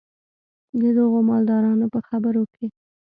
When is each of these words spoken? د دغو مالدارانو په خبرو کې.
د 0.81 0.83
دغو 0.97 1.19
مالدارانو 1.29 1.85
په 1.93 1.99
خبرو 2.07 2.43
کې. 2.53 2.65